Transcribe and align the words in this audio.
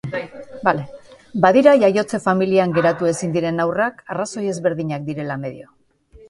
Badira 1.43 1.73
jaiotze 1.83 2.19
familian 2.23 2.73
geratu 2.77 3.11
ezin 3.11 3.37
diren 3.37 3.65
haurrak, 3.67 4.03
arrazoi 4.15 4.45
ezberdinak 4.55 5.07
direla 5.13 5.39
medio. 5.45 5.71